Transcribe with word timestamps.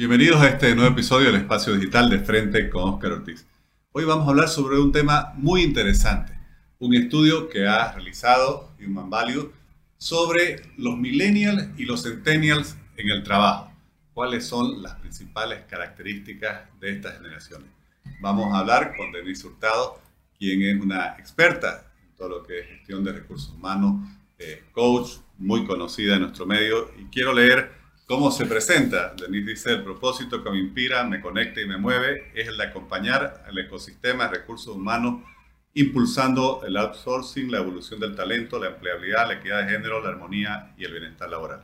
Bienvenidos 0.00 0.40
a 0.40 0.48
este 0.48 0.74
nuevo 0.74 0.92
episodio 0.92 1.26
del 1.26 1.42
Espacio 1.42 1.74
Digital 1.74 2.08
de 2.08 2.20
Frente 2.20 2.70
con 2.70 2.88
Oscar 2.88 3.12
Ortiz. 3.12 3.46
Hoy 3.92 4.06
vamos 4.06 4.26
a 4.26 4.30
hablar 4.30 4.48
sobre 4.48 4.80
un 4.80 4.92
tema 4.92 5.34
muy 5.36 5.60
interesante, 5.60 6.32
un 6.78 6.94
estudio 6.94 7.50
que 7.50 7.68
ha 7.68 7.92
realizado 7.92 8.72
Human 8.82 9.10
Value 9.10 9.52
sobre 9.98 10.62
los 10.78 10.96
millennials 10.96 11.78
y 11.78 11.84
los 11.84 12.02
centennials 12.02 12.78
en 12.96 13.10
el 13.10 13.22
trabajo. 13.22 13.74
¿Cuáles 14.14 14.46
son 14.46 14.82
las 14.82 14.94
principales 14.94 15.64
características 15.68 16.62
de 16.80 16.92
estas 16.92 17.18
generaciones? 17.18 17.68
Vamos 18.22 18.54
a 18.54 18.60
hablar 18.60 18.96
con 18.96 19.12
Denise 19.12 19.46
Hurtado, 19.46 20.00
quien 20.38 20.62
es 20.62 20.82
una 20.82 21.16
experta 21.18 21.92
en 22.02 22.16
todo 22.16 22.30
lo 22.30 22.42
que 22.42 22.60
es 22.60 22.66
gestión 22.68 23.04
de 23.04 23.12
recursos 23.12 23.50
humanos, 23.50 24.08
eh, 24.38 24.64
coach, 24.72 25.18
muy 25.36 25.66
conocida 25.66 26.14
en 26.14 26.22
nuestro 26.22 26.46
medio, 26.46 26.90
y 26.98 27.04
quiero 27.12 27.34
leer 27.34 27.79
¿Cómo 28.10 28.32
se 28.32 28.44
presenta? 28.44 29.14
Denise 29.14 29.50
dice, 29.50 29.70
el 29.70 29.84
propósito 29.84 30.42
que 30.42 30.50
me 30.50 30.58
inspira, 30.58 31.04
me 31.04 31.20
conecta 31.20 31.60
y 31.60 31.68
me 31.68 31.76
mueve 31.76 32.32
es 32.34 32.48
el 32.48 32.56
de 32.56 32.64
acompañar 32.64 33.44
al 33.46 33.56
ecosistema 33.56 34.26
de 34.26 34.38
recursos 34.38 34.74
humanos, 34.74 35.22
impulsando 35.74 36.60
el 36.66 36.76
outsourcing, 36.76 37.52
la 37.52 37.58
evolución 37.58 38.00
del 38.00 38.16
talento, 38.16 38.58
la 38.58 38.70
empleabilidad, 38.70 39.28
la 39.28 39.34
equidad 39.34 39.62
de 39.64 39.70
género, 39.70 40.02
la 40.02 40.08
armonía 40.08 40.74
y 40.76 40.86
el 40.86 40.90
bienestar 40.90 41.30
laboral. 41.30 41.62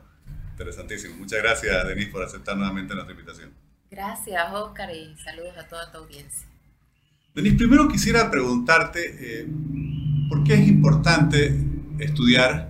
Interesantísimo. 0.51 1.17
Muchas 1.17 1.43
gracias, 1.43 1.85
Denise, 1.85 2.11
por 2.11 2.23
aceptar 2.23 2.55
nuevamente 2.55 2.93
nuestra 2.93 3.11
invitación. 3.11 3.53
Gracias, 3.91 4.53
Oscar, 4.53 4.89
y 4.95 5.17
saludos 5.17 5.57
a 5.57 5.67
toda 5.67 5.91
tu 5.91 5.97
audiencia. 5.97 6.47
Denise, 7.35 7.57
primero 7.57 7.89
quisiera 7.89 8.31
preguntarte, 8.31 9.41
eh, 9.41 9.47
¿por 10.29 10.45
qué 10.45 10.53
es 10.53 10.65
importante 10.65 11.59
estudiar 11.99 12.69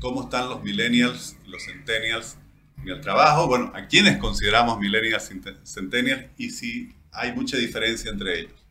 cómo 0.00 0.24
están 0.24 0.48
los 0.48 0.64
millennials 0.64 1.36
los 1.46 1.64
centennials 1.64 2.38
en 2.82 2.88
el 2.88 3.00
trabajo, 3.00 3.46
bueno, 3.46 3.70
a 3.74 3.86
quienes 3.86 4.18
consideramos 4.18 4.78
millennials 4.78 5.30
centennials 5.64 6.26
y 6.36 6.50
si 6.50 6.94
hay 7.12 7.32
mucha 7.32 7.56
diferencia 7.56 8.10
entre 8.10 8.40
ellos. 8.40 8.66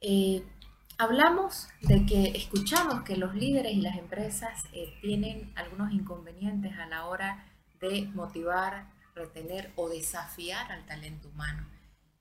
Eh, 0.00 0.42
hablamos 0.98 1.68
de 1.82 2.06
que 2.06 2.32
escuchamos 2.36 3.02
que 3.02 3.16
los 3.16 3.34
líderes 3.34 3.72
y 3.72 3.80
las 3.80 3.96
empresas 3.96 4.64
eh, 4.72 4.94
tienen 5.00 5.52
algunos 5.54 5.92
inconvenientes 5.92 6.72
a 6.78 6.86
la 6.86 7.06
hora 7.06 7.46
de 7.80 8.08
motivar, 8.14 8.86
retener 9.14 9.72
o 9.76 9.88
desafiar 9.88 10.70
al 10.72 10.86
talento 10.86 11.28
humano. 11.28 11.66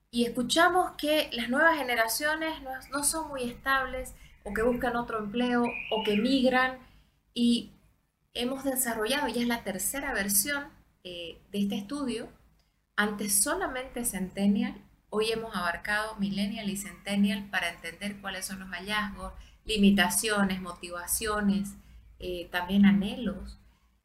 Y 0.09 0.25
escuchamos 0.25 0.92
que 0.97 1.30
las 1.31 1.50
nuevas 1.50 1.78
generaciones 1.78 2.62
no, 2.64 2.72
no 2.92 3.03
son 3.03 3.30
muy 3.30 3.44
estables 3.44 4.14
o 4.44 4.53
que 4.53 4.62
buscan 4.62 4.95
otro 4.95 5.19
empleo 5.19 5.64
o 5.92 6.03
que 6.03 6.17
migran 6.17 6.80
y 7.34 7.72
hemos 8.34 8.64
desarrollado, 8.64 9.28
ya 9.28 9.42
es 9.42 9.47
la 9.47 9.64
tercera 9.64 10.14
versión 10.14 10.80
eh, 11.03 11.41
de 11.52 11.59
este 11.59 11.75
estudio, 11.75 12.30
antes 12.95 13.41
solamente 13.41 14.05
Centennial, 14.05 14.75
hoy 15.09 15.31
hemos 15.31 15.55
abarcado 15.55 16.16
Millennial 16.17 16.69
y 16.69 16.77
Centennial 16.77 17.49
para 17.49 17.69
entender 17.69 18.21
cuáles 18.21 18.45
son 18.45 18.59
los 18.59 18.69
hallazgos, 18.69 19.33
limitaciones, 19.66 20.61
motivaciones, 20.61 21.75
eh, 22.19 22.49
también 22.52 22.85
anhelos, 22.85 23.57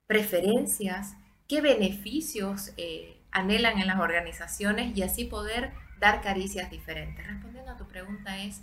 preferencias, 0.06 1.17
qué 1.48 1.61
beneficios 1.61 2.72
eh, 2.77 3.22
anhelan 3.30 3.78
en 3.78 3.86
las 3.86 4.00
organizaciones 4.00 4.97
y 4.97 5.02
así 5.02 5.24
poder 5.24 5.72
dar 6.00 6.22
caricias 6.22 6.70
diferentes. 6.70 7.27
Respondiendo 7.27 7.72
a 7.72 7.77
tu 7.77 7.86
pregunta 7.86 8.39
es, 8.39 8.62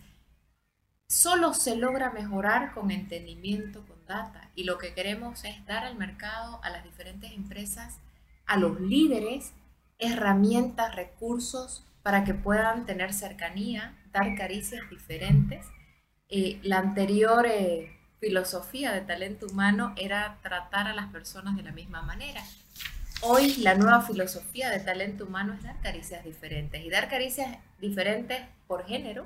solo 1.07 1.53
se 1.53 1.75
logra 1.75 2.11
mejorar 2.11 2.73
con 2.73 2.89
entendimiento, 2.89 3.85
con 3.85 4.03
data, 4.07 4.49
y 4.55 4.63
lo 4.63 4.77
que 4.77 4.93
queremos 4.93 5.43
es 5.43 5.63
dar 5.65 5.85
al 5.85 5.97
mercado, 5.97 6.59
a 6.63 6.69
las 6.69 6.83
diferentes 6.83 7.31
empresas, 7.31 7.99
a 8.45 8.57
los 8.57 8.79
líderes 8.79 9.53
herramientas, 9.99 10.95
recursos 10.95 11.85
para 12.01 12.23
que 12.23 12.33
puedan 12.33 12.85
tener 12.85 13.13
cercanía, 13.13 13.97
dar 14.11 14.35
caricias 14.35 14.89
diferentes. 14.89 15.65
Eh, 16.29 16.59
la 16.63 16.79
anterior 16.79 17.45
eh, 17.47 17.97
filosofía 18.19 18.91
de 18.91 19.01
talento 19.01 19.47
humano 19.47 19.93
era 19.97 20.39
tratar 20.41 20.87
a 20.87 20.93
las 20.93 21.11
personas 21.11 21.55
de 21.55 21.63
la 21.63 21.71
misma 21.71 22.01
manera. 22.01 22.41
Hoy 23.21 23.55
la 23.57 23.75
nueva 23.75 24.01
filosofía 24.01 24.69
de 24.69 24.79
talento 24.79 25.25
humano 25.25 25.53
es 25.53 25.63
dar 25.63 25.79
caricias 25.81 26.25
diferentes 26.25 26.83
y 26.83 26.89
dar 26.89 27.09
caricias 27.09 27.57
diferentes 27.79 28.41
por 28.67 28.85
género, 28.85 29.25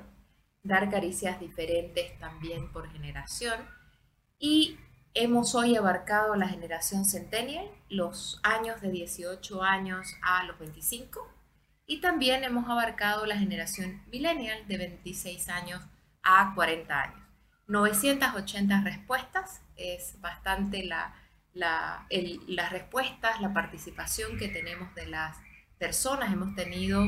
dar 0.62 0.88
caricias 0.90 1.40
diferentes 1.40 2.16
también 2.20 2.70
por 2.72 2.90
generación 2.92 3.58
y 4.38 4.78
Hemos 5.20 5.56
hoy 5.56 5.74
abarcado 5.74 6.36
la 6.36 6.46
generación 6.46 7.04
Centennial, 7.04 7.68
los 7.88 8.38
años 8.44 8.80
de 8.80 8.92
18 8.92 9.64
años 9.64 10.06
a 10.22 10.44
los 10.44 10.56
25, 10.60 11.28
y 11.88 12.00
también 12.00 12.44
hemos 12.44 12.70
abarcado 12.70 13.26
la 13.26 13.36
generación 13.36 14.00
Millennial 14.12 14.68
de 14.68 14.76
26 14.76 15.48
años 15.48 15.82
a 16.22 16.52
40 16.54 17.02
años. 17.02 17.20
980 17.66 18.80
respuestas, 18.82 19.60
es 19.74 20.20
bastante 20.20 20.84
la, 20.84 21.16
las 21.52 22.70
respuestas, 22.70 23.40
la 23.40 23.52
participación 23.52 24.38
que 24.38 24.46
tenemos 24.46 24.94
de 24.94 25.06
las 25.06 25.36
personas. 25.78 26.32
Hemos 26.32 26.54
tenido 26.54 27.04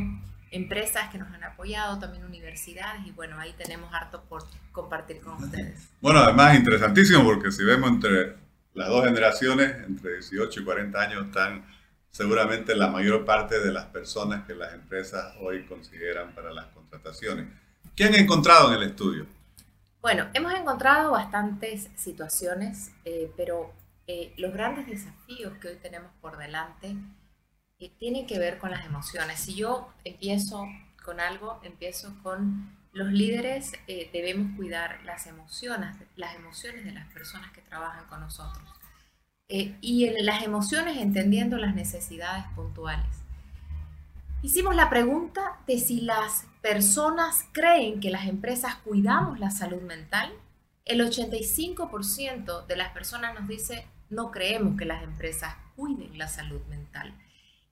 empresas 0.50 1.10
que 1.10 1.18
nos 1.18 1.32
han 1.32 1.44
apoyado, 1.44 1.98
también 1.98 2.24
universidades, 2.24 3.06
y 3.06 3.12
bueno, 3.12 3.38
ahí 3.38 3.54
tenemos 3.56 3.92
harto 3.92 4.22
por 4.28 4.42
compartir 4.72 5.20
con 5.20 5.42
ustedes. 5.42 5.88
Bueno, 6.00 6.20
además 6.20 6.56
interesantísimo 6.56 7.24
porque 7.24 7.52
si 7.52 7.64
vemos 7.64 7.90
entre 7.90 8.36
las 8.74 8.88
dos 8.88 9.04
generaciones, 9.04 9.76
entre 9.86 10.14
18 10.14 10.60
y 10.60 10.64
40 10.64 11.00
años, 11.00 11.26
están 11.26 11.64
seguramente 12.10 12.74
la 12.74 12.88
mayor 12.88 13.24
parte 13.24 13.60
de 13.60 13.72
las 13.72 13.86
personas 13.86 14.44
que 14.46 14.54
las 14.54 14.74
empresas 14.74 15.34
hoy 15.40 15.64
consideran 15.64 16.34
para 16.34 16.52
las 16.52 16.66
contrataciones. 16.66 17.46
¿Qué 17.94 18.04
han 18.04 18.14
encontrado 18.14 18.72
en 18.72 18.82
el 18.82 18.88
estudio? 18.88 19.26
Bueno, 20.00 20.28
hemos 20.32 20.54
encontrado 20.54 21.12
bastantes 21.12 21.90
situaciones, 21.94 22.90
eh, 23.04 23.30
pero 23.36 23.72
eh, 24.06 24.32
los 24.38 24.52
grandes 24.52 24.86
desafíos 24.86 25.52
que 25.58 25.68
hoy 25.68 25.76
tenemos 25.76 26.10
por 26.20 26.38
delante 26.38 26.96
tiene 27.88 28.26
que 28.26 28.38
ver 28.38 28.58
con 28.58 28.70
las 28.70 28.84
emociones. 28.84 29.40
Si 29.40 29.54
yo 29.54 29.92
empiezo 30.04 30.68
con 31.04 31.18
algo, 31.18 31.58
empiezo 31.62 32.14
con 32.22 32.76
los 32.92 33.08
líderes, 33.08 33.72
eh, 33.86 34.10
debemos 34.12 34.56
cuidar 34.56 35.00
las 35.04 35.26
emociones, 35.26 35.96
las 36.16 36.34
emociones 36.34 36.84
de 36.84 36.92
las 36.92 37.10
personas 37.12 37.50
que 37.52 37.62
trabajan 37.62 38.04
con 38.06 38.20
nosotros. 38.20 38.68
Eh, 39.48 39.76
y 39.80 40.06
en 40.06 40.26
las 40.26 40.42
emociones 40.42 40.98
entendiendo 40.98 41.56
las 41.56 41.74
necesidades 41.74 42.44
puntuales. 42.54 43.06
Hicimos 44.42 44.74
la 44.74 44.88
pregunta 44.88 45.58
de 45.66 45.78
si 45.78 46.00
las 46.00 46.46
personas 46.62 47.44
creen 47.52 48.00
que 48.00 48.10
las 48.10 48.26
empresas 48.26 48.76
cuidamos 48.76 49.38
la 49.38 49.50
salud 49.50 49.82
mental. 49.82 50.32
El 50.84 51.00
85% 51.00 52.66
de 52.66 52.76
las 52.76 52.92
personas 52.92 53.34
nos 53.38 53.48
dice 53.48 53.86
no 54.08 54.30
creemos 54.30 54.76
que 54.76 54.84
las 54.84 55.02
empresas 55.02 55.54
cuiden 55.76 56.18
la 56.18 56.28
salud 56.28 56.60
mental. 56.68 57.14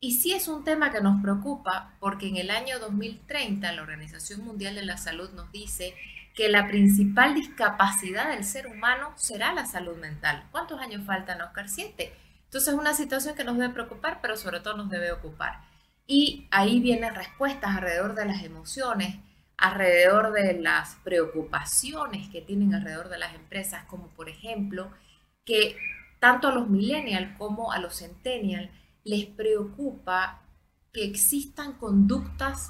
Y 0.00 0.12
sí 0.20 0.32
es 0.32 0.46
un 0.46 0.62
tema 0.62 0.92
que 0.92 1.00
nos 1.00 1.20
preocupa 1.20 1.96
porque 1.98 2.28
en 2.28 2.36
el 2.36 2.50
año 2.50 2.78
2030 2.78 3.72
la 3.72 3.82
Organización 3.82 4.44
Mundial 4.44 4.76
de 4.76 4.84
la 4.84 4.96
Salud 4.96 5.30
nos 5.30 5.50
dice 5.50 5.94
que 6.36 6.48
la 6.48 6.68
principal 6.68 7.34
discapacidad 7.34 8.30
del 8.30 8.44
ser 8.44 8.68
humano 8.68 9.12
será 9.16 9.52
la 9.52 9.66
salud 9.66 9.96
mental. 9.96 10.46
¿Cuántos 10.52 10.80
años 10.80 11.04
faltan, 11.04 11.40
Oscar? 11.40 11.68
Siete. 11.68 12.12
Entonces 12.44 12.72
es 12.72 12.78
una 12.78 12.94
situación 12.94 13.34
que 13.34 13.42
nos 13.42 13.58
debe 13.58 13.74
preocupar, 13.74 14.20
pero 14.22 14.36
sobre 14.36 14.60
todo 14.60 14.76
nos 14.76 14.88
debe 14.88 15.10
ocupar. 15.10 15.62
Y 16.06 16.46
ahí 16.52 16.78
vienen 16.78 17.16
respuestas 17.16 17.76
alrededor 17.76 18.14
de 18.14 18.24
las 18.24 18.44
emociones, 18.44 19.16
alrededor 19.56 20.32
de 20.32 20.60
las 20.60 20.94
preocupaciones 21.02 22.28
que 22.28 22.40
tienen 22.40 22.72
alrededor 22.72 23.08
de 23.08 23.18
las 23.18 23.34
empresas, 23.34 23.82
como 23.86 24.06
por 24.10 24.28
ejemplo 24.28 24.92
que 25.44 25.76
tanto 26.20 26.48
a 26.48 26.54
los 26.54 26.68
millennials 26.68 27.36
como 27.36 27.72
a 27.72 27.80
los 27.80 27.98
centennials 27.98 28.70
les 29.08 29.24
preocupa 29.24 30.42
que 30.92 31.04
existan 31.04 31.72
conductas 31.74 32.68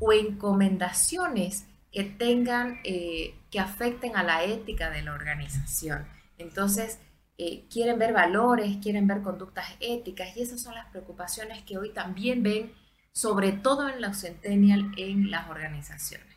o 0.00 0.14
encomendaciones 0.14 1.66
que 1.92 2.04
tengan, 2.04 2.80
eh, 2.84 3.34
que 3.50 3.60
afecten 3.60 4.16
a 4.16 4.22
la 4.22 4.44
ética 4.44 4.90
de 4.90 5.02
la 5.02 5.12
organización. 5.12 6.06
Entonces, 6.38 6.98
eh, 7.36 7.66
quieren 7.70 7.98
ver 7.98 8.14
valores, 8.14 8.78
quieren 8.82 9.06
ver 9.06 9.20
conductas 9.20 9.66
éticas 9.80 10.34
y 10.34 10.42
esas 10.42 10.62
son 10.62 10.74
las 10.74 10.86
preocupaciones 10.90 11.62
que 11.64 11.76
hoy 11.76 11.92
también 11.92 12.42
ven, 12.42 12.72
sobre 13.12 13.52
todo 13.52 13.88
en 13.88 14.00
los 14.00 14.16
centennial, 14.16 14.90
en 14.96 15.30
las 15.30 15.50
organizaciones. 15.50 16.34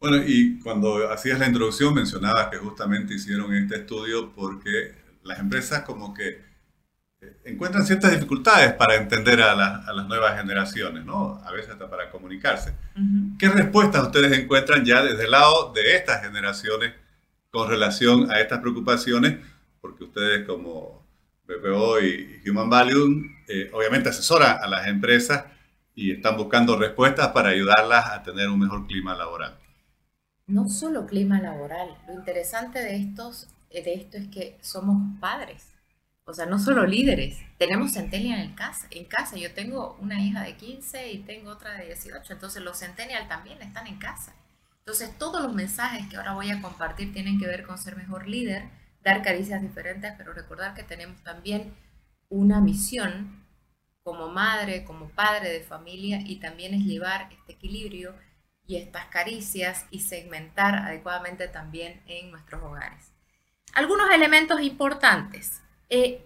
Bueno, 0.00 0.16
y 0.26 0.58
cuando 0.58 1.08
hacías 1.12 1.38
la 1.38 1.46
introducción 1.46 1.94
mencionabas 1.94 2.48
que 2.48 2.56
justamente 2.56 3.14
hicieron 3.14 3.54
este 3.54 3.76
estudio 3.76 4.32
porque 4.34 4.92
las 5.22 5.38
empresas 5.38 5.82
como 5.82 6.12
que 6.12 6.51
encuentran 7.44 7.86
ciertas 7.86 8.12
dificultades 8.12 8.72
para 8.74 8.96
entender 8.96 9.40
a, 9.42 9.54
las 9.54 10.06
nuevas 10.06 10.38
generaciones, 10.38 11.04
¿no? 11.04 11.40
A 11.44 11.52
veces 11.52 11.70
hasta 11.70 11.88
para 11.88 12.10
comunicarse. 12.10 12.74
¿Qué 13.38 13.48
respuestas 13.48 14.02
ustedes 14.02 14.38
encuentran 14.38 14.84
ya 14.84 15.02
desde 15.02 15.24
el 15.24 15.30
lado 15.30 15.72
de 15.72 15.96
estas 15.96 16.22
generaciones 16.22 16.94
con 17.50 17.68
relación 17.68 18.30
a 18.30 18.40
estas 18.40 18.60
preocupaciones? 18.60 19.38
Porque 19.80 20.04
ustedes 20.04 20.46
como 20.46 21.06
BPO 21.46 22.00
y 22.00 22.42
Human 22.48 22.70
Value, 22.70 23.22
eh, 23.48 23.70
obviamente 23.72 24.08
asesoran 24.08 24.58
a 24.62 24.66
las 24.68 24.86
empresas 24.86 25.44
y 25.94 26.12
están 26.12 26.36
buscando 26.36 26.76
respuestas 26.76 27.28
para 27.28 27.50
ayudarlas 27.50 28.06
a 28.06 28.22
tener 28.22 28.48
un 28.48 28.60
mejor 28.60 28.86
clima 28.86 29.14
laboral. 29.14 29.58
No 30.46 30.68
solo 30.68 31.06
clima 31.06 31.40
laboral, 31.40 31.88
lo 32.06 32.14
interesante 32.14 32.80
de, 32.80 32.96
estos, 32.96 33.48
de 33.70 33.94
esto 33.94 34.16
es 34.16 34.28
que 34.28 34.58
somos 34.60 35.18
padres, 35.20 35.71
o 36.24 36.32
sea, 36.32 36.46
no 36.46 36.58
solo 36.58 36.86
líderes, 36.86 37.38
tenemos 37.58 37.92
centennial 37.92 38.40
en 38.40 38.54
casa, 38.54 38.86
en 38.90 39.04
casa. 39.04 39.36
Yo 39.36 39.52
tengo 39.54 39.96
una 40.00 40.20
hija 40.22 40.42
de 40.42 40.56
15 40.56 41.12
y 41.12 41.18
tengo 41.18 41.50
otra 41.50 41.74
de 41.74 41.86
18, 41.86 42.32
entonces 42.32 42.62
los 42.62 42.78
centennial 42.78 43.28
también 43.28 43.60
están 43.60 43.86
en 43.86 43.98
casa. 43.98 44.34
Entonces, 44.78 45.16
todos 45.18 45.42
los 45.42 45.54
mensajes 45.54 46.08
que 46.08 46.16
ahora 46.16 46.34
voy 46.34 46.50
a 46.50 46.60
compartir 46.60 47.12
tienen 47.12 47.38
que 47.38 47.46
ver 47.46 47.64
con 47.64 47.78
ser 47.78 47.96
mejor 47.96 48.28
líder, 48.28 48.64
dar 49.02 49.22
caricias 49.22 49.62
diferentes, 49.62 50.12
pero 50.16 50.32
recordar 50.32 50.74
que 50.74 50.82
tenemos 50.82 51.22
también 51.22 51.74
una 52.28 52.60
misión 52.60 53.44
como 54.02 54.28
madre, 54.28 54.84
como 54.84 55.08
padre 55.10 55.50
de 55.50 55.60
familia 55.60 56.20
y 56.24 56.40
también 56.40 56.74
es 56.74 56.82
llevar 56.82 57.28
este 57.32 57.52
equilibrio 57.52 58.14
y 58.66 58.76
estas 58.76 59.06
caricias 59.06 59.86
y 59.90 60.00
segmentar 60.00 60.76
adecuadamente 60.76 61.48
también 61.48 62.02
en 62.06 62.30
nuestros 62.30 62.62
hogares. 62.62 63.12
Algunos 63.74 64.10
elementos 64.10 64.60
importantes. 64.60 65.61
Eh, 65.94 66.24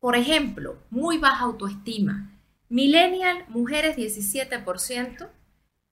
por 0.00 0.16
ejemplo, 0.16 0.76
muy 0.90 1.18
baja 1.18 1.44
autoestima. 1.44 2.36
Millennial, 2.68 3.44
mujeres 3.46 3.96
17% 3.96 5.30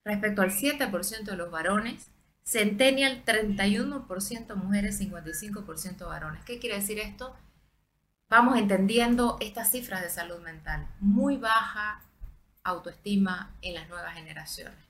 respecto 0.04 0.42
al 0.42 0.50
7% 0.50 1.22
de 1.22 1.36
los 1.36 1.52
varones. 1.52 2.10
Centennial, 2.42 3.22
31% 3.24 4.56
mujeres, 4.56 5.00
55% 5.00 6.08
varones. 6.08 6.44
¿Qué 6.44 6.58
quiere 6.58 6.80
decir 6.80 6.98
esto? 6.98 7.36
Vamos 8.28 8.58
entendiendo 8.58 9.36
estas 9.40 9.70
cifras 9.70 10.02
de 10.02 10.10
salud 10.10 10.40
mental. 10.40 10.88
Muy 10.98 11.36
baja 11.36 12.02
autoestima 12.64 13.56
en 13.62 13.74
las 13.74 13.88
nuevas 13.88 14.14
generaciones. 14.14 14.80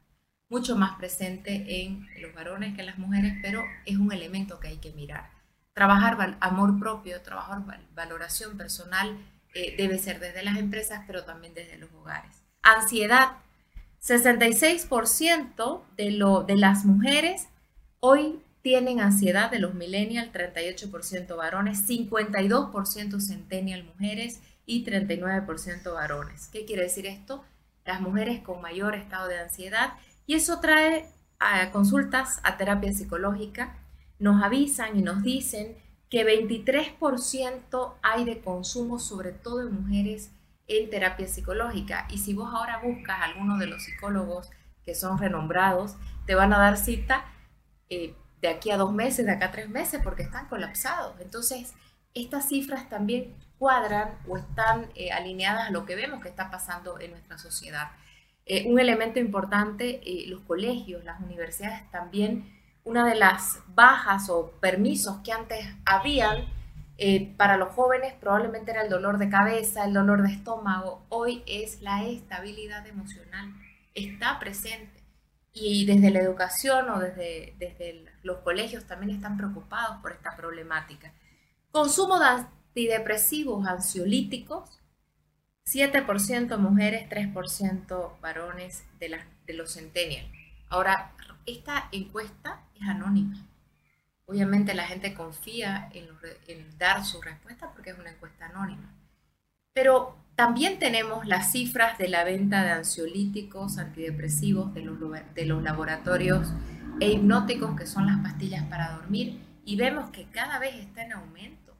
Mucho 0.48 0.74
más 0.74 0.96
presente 0.96 1.82
en 1.82 2.08
los 2.22 2.32
varones 2.32 2.74
que 2.74 2.80
en 2.80 2.86
las 2.86 2.98
mujeres, 2.98 3.34
pero 3.42 3.62
es 3.84 3.98
un 3.98 4.10
elemento 4.10 4.58
que 4.58 4.68
hay 4.68 4.78
que 4.78 4.92
mirar. 4.92 5.35
Trabajar 5.76 6.38
amor 6.40 6.78
propio, 6.78 7.20
trabajar 7.20 7.62
valoración 7.94 8.56
personal 8.56 9.14
eh, 9.52 9.74
debe 9.76 9.98
ser 9.98 10.20
desde 10.20 10.42
las 10.42 10.56
empresas, 10.56 11.04
pero 11.06 11.24
también 11.24 11.52
desde 11.52 11.76
los 11.76 11.92
hogares. 11.92 12.44
Ansiedad, 12.62 13.32
66% 14.02 15.82
de, 15.98 16.10
lo, 16.12 16.44
de 16.44 16.56
las 16.56 16.86
mujeres 16.86 17.48
hoy 18.00 18.40
tienen 18.62 19.00
ansiedad 19.00 19.50
de 19.50 19.58
los 19.58 19.74
millennials, 19.74 20.32
38% 20.32 21.36
varones, 21.36 21.86
52% 21.86 23.20
centennial 23.20 23.84
mujeres 23.84 24.40
y 24.64 24.82
39% 24.82 25.92
varones. 25.92 26.48
¿Qué 26.50 26.64
quiere 26.64 26.84
decir 26.84 27.04
esto? 27.04 27.44
Las 27.84 28.00
mujeres 28.00 28.40
con 28.40 28.62
mayor 28.62 28.94
estado 28.94 29.28
de 29.28 29.40
ansiedad 29.40 29.92
y 30.26 30.36
eso 30.36 30.58
trae 30.58 31.10
a 31.38 31.70
consultas 31.70 32.40
a 32.44 32.56
terapia 32.56 32.94
psicológica. 32.94 33.76
Nos 34.18 34.42
avisan 34.42 34.98
y 34.98 35.02
nos 35.02 35.22
dicen 35.22 35.76
que 36.10 36.24
23% 36.24 37.94
hay 38.02 38.24
de 38.24 38.40
consumo, 38.40 38.98
sobre 38.98 39.32
todo 39.32 39.60
en 39.62 39.74
mujeres 39.74 40.30
en 40.68 40.90
terapia 40.90 41.28
psicológica. 41.28 42.06
Y 42.10 42.18
si 42.18 42.34
vos 42.34 42.52
ahora 42.52 42.80
buscas 42.82 43.20
a 43.20 43.24
alguno 43.24 43.58
de 43.58 43.66
los 43.66 43.84
psicólogos 43.84 44.50
que 44.84 44.94
son 44.94 45.18
renombrados, 45.18 45.96
te 46.26 46.34
van 46.34 46.52
a 46.52 46.58
dar 46.58 46.76
cita 46.76 47.24
eh, 47.88 48.14
de 48.40 48.48
aquí 48.48 48.70
a 48.70 48.76
dos 48.76 48.92
meses, 48.92 49.26
de 49.26 49.32
acá 49.32 49.46
a 49.46 49.52
tres 49.52 49.68
meses, 49.68 50.00
porque 50.02 50.22
están 50.22 50.46
colapsados. 50.48 51.20
Entonces, 51.20 51.74
estas 52.14 52.48
cifras 52.48 52.88
también 52.88 53.34
cuadran 53.58 54.18
o 54.28 54.36
están 54.36 54.90
eh, 54.94 55.10
alineadas 55.12 55.68
a 55.68 55.70
lo 55.70 55.86
que 55.86 55.96
vemos 55.96 56.20
que 56.20 56.28
está 56.28 56.50
pasando 56.50 57.00
en 57.00 57.12
nuestra 57.12 57.38
sociedad. 57.38 57.90
Eh, 58.44 58.64
un 58.70 58.78
elemento 58.78 59.18
importante, 59.18 60.00
los 60.28 60.42
colegios, 60.42 61.04
las 61.04 61.20
universidades 61.20 61.90
también, 61.90 62.55
una 62.86 63.04
de 63.04 63.16
las 63.16 63.58
bajas 63.74 64.30
o 64.30 64.52
permisos 64.60 65.18
que 65.24 65.32
antes 65.32 65.66
habían 65.84 66.46
eh, 66.98 67.34
para 67.36 67.56
los 67.56 67.74
jóvenes 67.74 68.14
probablemente 68.14 68.70
era 68.70 68.82
el 68.82 68.88
dolor 68.88 69.18
de 69.18 69.28
cabeza, 69.28 69.84
el 69.84 69.92
dolor 69.92 70.22
de 70.22 70.32
estómago. 70.32 71.04
Hoy 71.08 71.42
es 71.46 71.82
la 71.82 72.04
estabilidad 72.06 72.86
emocional. 72.86 73.52
Está 73.92 74.38
presente. 74.38 75.02
Y 75.52 75.84
desde 75.84 76.10
la 76.10 76.20
educación 76.20 76.88
o 76.90 77.00
desde, 77.00 77.54
desde 77.58 78.04
los 78.22 78.38
colegios 78.38 78.86
también 78.86 79.16
están 79.16 79.36
preocupados 79.36 80.00
por 80.00 80.12
esta 80.12 80.36
problemática. 80.36 81.12
Consumo 81.72 82.20
de 82.20 82.26
antidepresivos, 82.26 83.66
ansiolíticos, 83.66 84.80
7% 85.66 86.56
mujeres, 86.58 87.08
3% 87.10 88.20
varones 88.20 88.84
de, 89.00 89.18
de 89.44 89.52
los 89.54 89.74
centennials. 89.74 90.35
Ahora, 90.68 91.12
esta 91.46 91.88
encuesta 91.92 92.60
es 92.74 92.88
anónima. 92.88 93.36
Obviamente 94.26 94.74
la 94.74 94.84
gente 94.86 95.14
confía 95.14 95.88
en, 95.92 96.08
dar 96.78 97.04
su 97.04 97.22
respuesta 97.22 97.70
porque 97.72 97.90
es 97.90 97.98
una 97.98 98.10
encuesta 98.10 98.46
anónima. 98.46 98.92
Pero 99.72 100.16
también 100.34 100.78
tenemos 100.78 101.24
las 101.26 101.52
cifras 101.52 101.96
de 101.98 102.08
la 102.08 102.24
venta 102.24 102.64
de 102.64 102.70
ansiolíticos, 102.70 103.78
antidepresivos 103.78 104.74
de 104.74 104.82
los, 104.82 105.62
laboratorios 105.62 106.52
e 107.00 107.10
hipnóticos, 107.12 107.76
que 107.76 107.86
son 107.86 108.06
las 108.06 108.18
pastillas 108.18 108.64
para 108.64 108.96
dormir, 108.96 109.40
y 109.64 109.76
vemos 109.76 110.10
que 110.10 110.24
cada 110.26 110.58
vez 110.58 110.74
está 110.74 111.04
en 111.04 111.12
aumento. 111.12 111.76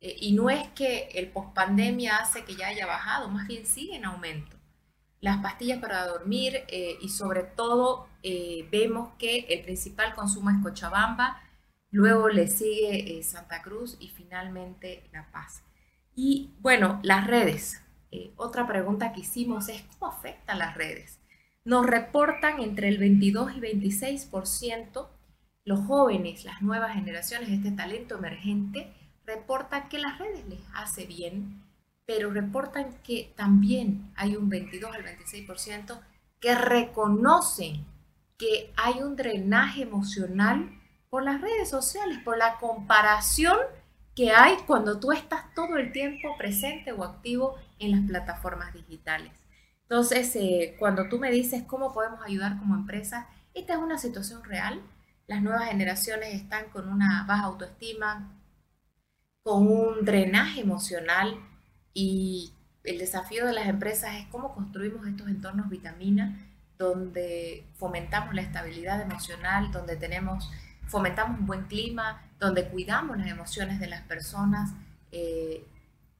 Eh, 0.00 0.16
y 0.20 0.32
no 0.32 0.48
es 0.48 0.68
que 0.68 1.08
el 1.14 1.28
pospandemia 1.28 2.16
hace 2.16 2.44
que 2.44 2.56
ya 2.56 2.68
haya 2.68 2.86
bajado, 2.86 3.28
más 3.28 3.46
bien 3.46 3.66
sigue 3.66 3.96
en 3.96 4.06
aumento. 4.06 4.55
Las 5.20 5.38
pastillas 5.38 5.78
para 5.78 6.06
dormir 6.06 6.64
eh, 6.68 6.98
y 7.00 7.08
sobre 7.08 7.42
todo 7.42 8.08
eh, 8.22 8.68
vemos 8.70 9.14
que 9.18 9.46
el 9.48 9.62
principal 9.64 10.14
consumo 10.14 10.50
es 10.50 10.56
Cochabamba, 10.62 11.42
luego 11.90 12.28
le 12.28 12.48
sigue 12.48 13.18
eh, 13.18 13.22
Santa 13.22 13.62
Cruz 13.62 13.96
y 13.98 14.08
finalmente 14.08 15.08
La 15.12 15.30
Paz. 15.30 15.62
Y 16.14 16.54
bueno, 16.60 17.00
las 17.02 17.26
redes. 17.26 17.82
Otra 18.36 18.66
pregunta 18.66 19.12
que 19.12 19.20
hicimos 19.20 19.68
es 19.68 19.82
cómo 19.82 20.10
afectan 20.10 20.58
las 20.58 20.74
redes. 20.74 21.20
Nos 21.64 21.84
reportan 21.84 22.60
entre 22.60 22.88
el 22.88 22.96
22 22.96 23.56
y 23.56 23.60
26% 23.60 25.08
los 25.66 25.80
jóvenes, 25.80 26.44
las 26.44 26.62
nuevas 26.62 26.94
generaciones, 26.94 27.50
este 27.50 27.72
talento 27.72 28.16
emergente, 28.16 28.94
reportan 29.26 29.88
que 29.88 29.98
las 29.98 30.18
redes 30.18 30.46
les 30.48 30.60
hace 30.74 31.04
bien, 31.06 31.65
pero 32.06 32.30
reportan 32.30 32.94
que 33.02 33.32
también 33.36 34.12
hay 34.16 34.36
un 34.36 34.48
22 34.48 34.94
al 34.94 35.04
26% 35.04 36.00
que 36.40 36.54
reconocen 36.54 37.84
que 38.38 38.72
hay 38.76 39.02
un 39.02 39.16
drenaje 39.16 39.82
emocional 39.82 40.70
por 41.10 41.24
las 41.24 41.40
redes 41.40 41.68
sociales, 41.68 42.18
por 42.24 42.38
la 42.38 42.58
comparación 42.58 43.56
que 44.14 44.30
hay 44.30 44.56
cuando 44.66 45.00
tú 45.00 45.12
estás 45.12 45.52
todo 45.54 45.76
el 45.76 45.92
tiempo 45.92 46.36
presente 46.38 46.92
o 46.92 47.04
activo 47.04 47.56
en 47.78 47.92
las 47.92 48.00
plataformas 48.02 48.72
digitales. 48.72 49.32
Entonces, 49.82 50.34
eh, 50.36 50.76
cuando 50.78 51.08
tú 51.08 51.18
me 51.18 51.30
dices 51.30 51.62
cómo 51.64 51.92
podemos 51.92 52.20
ayudar 52.24 52.58
como 52.58 52.74
empresa, 52.74 53.28
esta 53.54 53.74
es 53.74 53.78
una 53.78 53.98
situación 53.98 54.42
real. 54.44 54.80
Las 55.26 55.42
nuevas 55.42 55.68
generaciones 55.68 56.34
están 56.34 56.70
con 56.70 56.88
una 56.88 57.24
baja 57.26 57.44
autoestima, 57.44 58.32
con 59.42 59.68
un 59.68 60.04
drenaje 60.04 60.60
emocional 60.60 61.38
y 61.96 62.52
el 62.84 62.98
desafío 62.98 63.46
de 63.46 63.54
las 63.54 63.68
empresas 63.68 64.16
es 64.16 64.26
cómo 64.26 64.54
construimos 64.54 65.06
estos 65.06 65.28
entornos 65.28 65.70
vitamina 65.70 66.38
donde 66.76 67.64
fomentamos 67.78 68.34
la 68.34 68.42
estabilidad 68.42 69.00
emocional, 69.00 69.72
donde 69.72 69.96
tenemos, 69.96 70.50
fomentamos 70.88 71.40
un 71.40 71.46
buen 71.46 71.62
clima, 71.62 72.22
donde 72.38 72.68
cuidamos 72.68 73.16
las 73.16 73.28
emociones 73.28 73.80
de 73.80 73.86
las 73.86 74.02
personas. 74.02 74.74
Eh, 75.10 75.64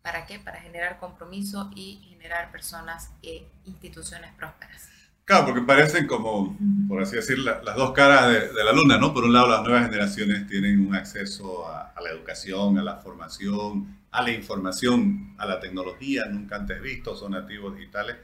¿Para 0.01 0.25
qué? 0.25 0.39
Para 0.39 0.63
generar 0.63 0.99
compromiso 0.99 1.71
y 1.75 2.01
generar 2.09 2.51
personas 2.51 3.11
e 3.23 3.47
instituciones 3.67 4.33
prósperas. 4.33 4.89
Claro, 5.27 5.45
porque 5.45 5.61
parecen 5.61 6.07
como, 6.07 6.57
por 6.89 7.03
así 7.03 7.17
decir, 7.17 7.39
las 7.39 7.77
dos 7.77 7.93
caras 7.93 8.29
de, 8.29 8.65
la 8.65 8.73
luna, 8.73 8.97
¿no? 8.97 9.13
Por 9.13 9.25
un 9.25 9.35
lado, 9.35 9.49
las 9.49 9.63
nuevas 9.63 9.85
generaciones 9.85 10.47
tienen 10.47 10.87
un 10.87 10.95
acceso 10.95 11.69
a, 11.69 11.91
a, 11.91 12.01
la 12.01 12.11
educación, 12.11 12.79
a 12.79 12.83
la 12.83 12.97
formación, 12.97 14.06
a 14.17 14.23
la 14.23 14.31
información, 14.31 15.35
a 15.39 15.47
la 15.47 15.61
tecnología 15.61 16.25
nunca 16.27 16.57
antes 16.57 16.81
visto, 16.81 17.15
son 17.15 17.33
nativos 17.33 17.77
digitales 17.77 18.17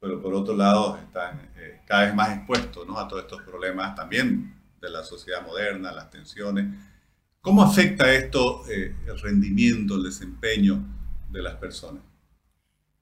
pero 0.00 0.20
por 0.20 0.34
otro 0.34 0.54
lado 0.54 0.98
están 0.98 1.50
eh, 1.56 1.80
cada 1.86 2.04
vez 2.06 2.14
más 2.14 2.36
expuestos 2.36 2.86
¿no? 2.86 2.98
a 2.98 3.08
todos 3.08 3.22
estos 3.22 3.42
problemas 3.42 3.94
también 3.94 4.54
de 4.80 4.90
la 4.90 5.02
sociedad 5.02 5.44
moderna, 5.44 5.92
las 5.92 6.10
tensiones. 6.10 6.66
¿Cómo 7.40 7.62
afecta 7.62 8.12
esto 8.12 8.62
eh, 8.68 8.94
el 9.06 9.18
rendimiento, 9.18 9.94
el 9.96 10.04
desempeño 10.04 10.84
de 11.30 11.42
las 11.42 11.54
personas? 11.54 12.02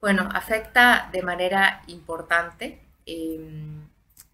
Bueno, 0.00 0.28
afecta 0.32 1.08
de 1.12 1.22
manera 1.22 1.82
importante. 1.88 2.80
Em, 3.06 3.86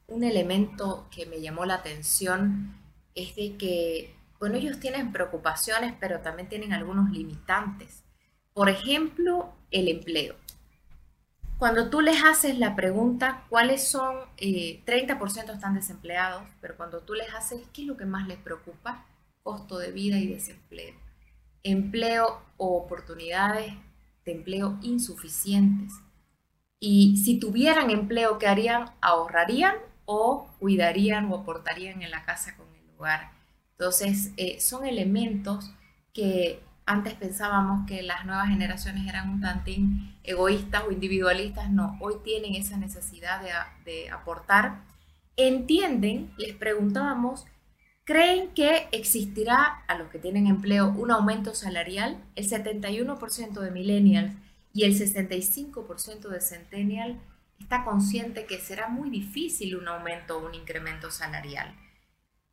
un 0.09 0.25
elemento 0.25 1.09
que 1.11 1.27
me 1.27 1.41
llamó 1.41 1.65
la 1.65 1.75
atención 1.75 2.75
es 3.15 3.35
de 3.37 3.57
que, 3.57 4.15
bueno, 4.41 4.57
ellos 4.57 4.81
tienen 4.81 5.13
preocupaciones, 5.13 5.95
pero 6.01 6.19
también 6.21 6.49
tienen 6.49 6.73
algunos 6.73 7.11
limitantes. 7.11 8.03
Por 8.53 8.69
ejemplo, 8.69 9.55
el 9.71 9.87
empleo 9.87 10.35
cuando 11.61 11.91
tú 11.91 12.01
les 12.01 12.25
haces 12.25 12.59
la 12.59 12.75
pregunta, 12.75 13.45
¿cuáles 13.51 13.87
son? 13.87 14.17
30% 14.39 14.39
eh, 14.39 15.53
están 15.53 15.75
desempleados, 15.75 16.45
pero 16.63 16.75
cuando 16.75 17.01
tú 17.01 17.13
les 17.13 17.35
haces, 17.35 17.61
¿qué 17.75 17.83
es 17.83 17.87
lo 17.87 17.99
que 17.99 18.07
más 18.07 18.27
les 18.27 18.39
preocupa? 18.39 19.05
Costo 19.43 19.77
de 19.77 19.93
vida 19.93 20.17
y 20.17 20.27
desempleo. 20.27 20.95
Empleo 21.63 22.41
o 22.57 22.79
oportunidades 22.79 23.75
de 24.25 24.33
empleo 24.33 24.79
insuficientes. 24.81 25.93
Y 26.79 27.19
si 27.19 27.39
tuvieran 27.39 27.91
empleo, 27.91 28.39
¿qué 28.39 28.47
harían? 28.47 28.93
¿Ahorrarían 29.03 29.75
o 30.07 30.49
cuidarían 30.61 31.31
o 31.31 31.37
aportarían 31.37 32.01
en 32.01 32.11
la 32.11 32.25
casa 32.25 32.57
con 32.57 32.75
el 32.75 32.89
hogar? 32.97 33.33
Entonces, 33.81 34.33
eh, 34.37 34.61
son 34.61 34.85
elementos 34.85 35.73
que 36.13 36.63
antes 36.85 37.15
pensábamos 37.15 37.87
que 37.87 38.03
las 38.03 38.27
nuevas 38.27 38.49
generaciones 38.49 39.09
eran 39.09 39.31
un 39.31 39.41
tantín 39.41 40.19
egoístas 40.23 40.85
o 40.87 40.93
individualistas, 40.93 41.71
no, 41.71 41.97
hoy 41.99 42.17
tienen 42.23 42.57
esa 42.57 42.77
necesidad 42.77 43.41
de, 43.87 44.11
aportar. 44.11 44.83
Entienden, 45.37 46.31
les 46.37 46.55
preguntábamos, 46.57 47.47
¿creen 48.05 48.51
que 48.51 48.87
existirá 48.93 49.83
a 49.89 49.95
los 49.97 50.11
que 50.11 50.19
tienen 50.19 50.47
empleo 50.47 50.91
un 50.91 51.11
aumento 51.11 51.55
salarial? 51.55 52.23
El 52.35 52.51
71% 52.51 53.61
de 53.61 53.71
millennials 53.71 54.35
y 54.75 54.85
el 54.85 54.93
65% 54.93 56.29
de 56.29 56.43
centennial 56.43 57.19
está 57.59 57.87
consciente 57.87 58.45
que 58.45 58.59
será 58.59 58.89
muy 58.89 59.09
difícil 59.09 59.75
un 59.75 59.89
aumento 59.89 60.37
o 60.37 60.47
un 60.47 60.55
incremento 60.55 61.11
salarial. 61.11 61.75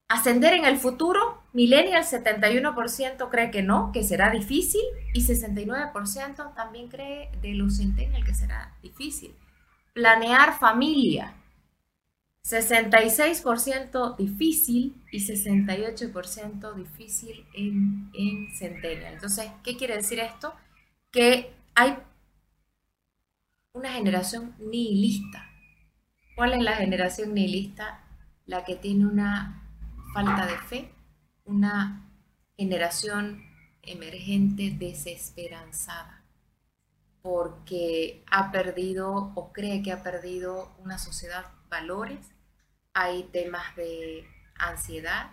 Ascender 0.09 0.53
en 0.53 0.63
el 0.63 0.77
futuro, 0.77 1.43
Millennial 1.51 2.03
71% 2.03 3.29
cree 3.29 3.51
que 3.51 3.61
no, 3.61 3.91
que 3.91 4.03
será 4.03 4.29
difícil, 4.29 4.81
y 5.13 5.21
69% 5.25 6.53
también 6.55 6.87
cree 6.87 7.29
de 7.41 7.53
los 7.55 7.77
Centennial 7.77 8.23
que 8.23 8.33
será 8.33 8.73
difícil. 8.81 9.35
Planear 9.93 10.57
familia, 10.59 11.33
66% 12.47 14.15
difícil 14.15 14.95
y 15.11 15.19
68% 15.19 16.75
difícil 16.75 17.45
en, 17.53 18.09
en 18.13 18.55
Centennial. 18.55 19.15
Entonces, 19.15 19.51
¿qué 19.61 19.75
quiere 19.75 19.97
decir 19.97 20.19
esto? 20.19 20.53
Que 21.11 21.53
hay 21.75 21.97
una 23.73 23.91
generación 23.91 24.55
nihilista. 24.59 25.49
¿Cuál 26.35 26.53
es 26.53 26.63
la 26.63 26.75
generación 26.77 27.33
nihilista? 27.33 28.03
La 28.45 28.63
que 28.63 28.77
tiene 28.77 29.05
una 29.05 29.66
falta 30.13 30.45
de 30.45 30.57
fe, 30.57 30.91
una 31.45 32.09
generación 32.57 33.43
emergente 33.81 34.71
desesperanzada, 34.71 36.23
porque 37.21 38.23
ha 38.29 38.51
perdido 38.51 39.31
o 39.35 39.53
cree 39.53 39.81
que 39.83 39.91
ha 39.91 40.03
perdido 40.03 40.75
una 40.79 40.97
sociedad 40.97 41.45
valores, 41.69 42.31
hay 42.93 43.23
temas 43.31 43.75
de 43.75 44.25
ansiedad, 44.57 45.31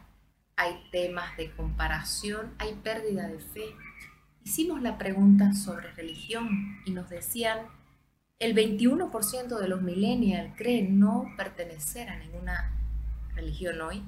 hay 0.57 0.89
temas 0.93 1.37
de 1.37 1.51
comparación, 1.53 2.55
hay 2.59 2.75
pérdida 2.75 3.29
de 3.29 3.41
fe. 3.41 3.75
Hicimos 4.45 4.83
la 4.83 4.99
pregunta 4.99 5.55
sobre 5.55 5.93
religión 5.93 6.79
y 6.85 6.91
nos 6.91 7.09
decían, 7.09 7.59
el 8.39 8.55
21% 8.55 9.59
de 9.59 9.69
los 9.69 9.81
millennials 9.83 10.55
creen 10.57 10.99
no 10.99 11.33
pertenecer 11.37 12.11
a 12.11 12.19
ninguna 12.19 12.73
religión 13.35 13.81
hoy, 13.81 14.03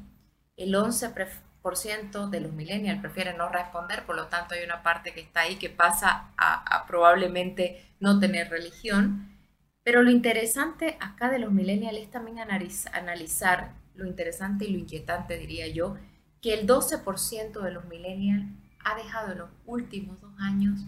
el 0.57 0.75
11% 0.75 2.31
de 2.31 2.41
los 2.41 2.53
millennials 2.53 3.01
prefieren 3.01 3.37
no 3.37 3.49
responder, 3.49 4.05
por 4.07 4.17
lo 4.17 4.29
tanto 4.29 4.55
hay 4.55 4.65
una 4.65 4.83
parte 4.83 5.13
que 5.13 5.21
está 5.21 5.41
ahí 5.41 5.57
que 5.57 5.69
pasa 5.69 6.33
a, 6.37 6.85
probablemente 6.87 7.95
no 8.01 8.19
tener 8.19 8.51
religión. 8.51 9.37
Pero 9.83 10.03
lo 10.03 10.11
interesante 10.11 10.97
acá 11.01 11.31
de 11.31 11.39
los 11.39 11.53
millennials 11.53 11.99
es 11.99 12.11
también 12.11 12.39
analizar 12.39 13.75
lo 13.95 14.07
interesante 14.07 14.65
y 14.65 14.73
lo 14.73 14.79
inquietante, 14.79 15.39
diría 15.39 15.69
yo, 15.69 15.97
que 16.41 16.55
el 16.55 16.67
12% 16.67 17.61
de 17.61 17.71
los 17.71 17.85
millennials 17.87 18.47
ha 18.85 18.95
dejado 18.95 19.33
en 19.33 19.39
los 19.39 19.51
últimos 19.65 20.21
dos 20.21 20.33
años 20.39 20.81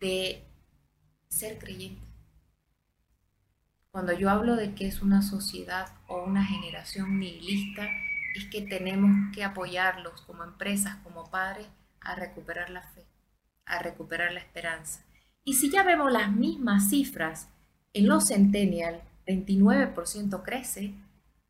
de 0.00 0.44
ser 1.28 1.58
creyente. 1.58 2.02
Cuando 3.90 4.12
yo 4.12 4.30
hablo 4.30 4.56
de 4.56 4.74
que 4.74 4.86
es 4.86 5.02
una 5.02 5.22
sociedad 5.22 5.88
o 6.08 6.24
una 6.24 6.44
generación 6.44 7.18
nihilista, 7.18 7.86
es 8.34 8.46
que 8.46 8.62
tenemos 8.62 9.10
que 9.34 9.44
apoyarlos 9.44 10.20
como 10.22 10.44
empresas, 10.44 10.96
como 11.04 11.30
padres, 11.30 11.66
a 12.00 12.14
recuperar 12.14 12.70
la 12.70 12.82
fe, 12.82 13.04
a 13.64 13.78
recuperar 13.80 14.32
la 14.32 14.40
esperanza. 14.40 15.04
Y 15.44 15.54
si 15.54 15.70
ya 15.70 15.82
vemos 15.82 16.12
las 16.12 16.32
mismas 16.32 16.90
cifras 16.90 17.48
en 17.92 18.08
los 18.08 18.28
Centennial, 18.28 19.02
29% 19.26 20.42
crece, 20.42 20.94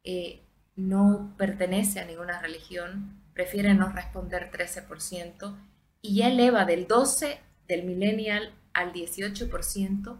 eh, 0.04 0.42
no 0.76 1.34
pertenece 1.36 2.00
a 2.00 2.04
ninguna 2.04 2.40
religión, 2.40 3.22
prefiere 3.34 3.74
no 3.74 3.90
responder 3.90 4.50
13%, 4.50 5.56
y 6.00 6.16
ya 6.16 6.28
eleva 6.28 6.64
del 6.64 6.88
12% 6.88 7.38
del 7.68 7.84
millennial 7.84 8.52
al 8.74 8.92
18% 8.92 10.18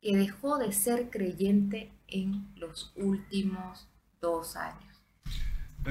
que 0.00 0.16
dejó 0.16 0.58
de 0.58 0.72
ser 0.72 1.08
creyente 1.10 1.90
en 2.06 2.52
los 2.56 2.92
últimos 2.94 3.88
dos 4.20 4.54
años. 4.56 4.93